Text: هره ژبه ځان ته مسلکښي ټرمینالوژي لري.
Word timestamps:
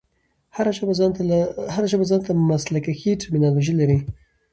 هره 1.75 1.87
ژبه 1.91 2.05
ځان 2.09 2.19
ته 2.25 2.31
مسلکښي 2.49 3.11
ټرمینالوژي 3.21 3.73
لري. 3.79 3.97